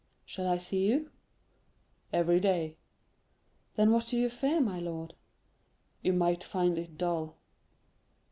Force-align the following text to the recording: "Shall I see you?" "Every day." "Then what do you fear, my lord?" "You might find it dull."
"Shall 0.25 0.47
I 0.47 0.57
see 0.57 0.87
you?" 0.89 1.11
"Every 2.11 2.39
day." 2.39 2.75
"Then 3.75 3.91
what 3.91 4.07
do 4.07 4.17
you 4.17 4.29
fear, 4.29 4.59
my 4.59 4.79
lord?" 4.79 5.13
"You 6.01 6.11
might 6.13 6.43
find 6.43 6.79
it 6.79 6.97
dull." 6.97 7.37